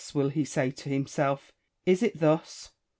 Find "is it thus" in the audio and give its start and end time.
1.85-2.71